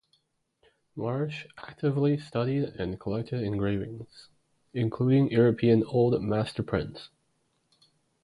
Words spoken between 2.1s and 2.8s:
studied